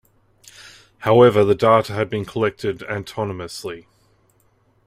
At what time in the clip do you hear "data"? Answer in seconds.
1.53-1.93